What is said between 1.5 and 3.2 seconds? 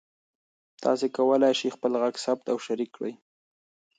شئ خپل غږ ثبت او شریک کړئ.